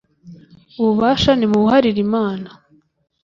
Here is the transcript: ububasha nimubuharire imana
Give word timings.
ububasha 0.79 1.31
nimubuharire 1.35 1.99
imana 2.07 2.49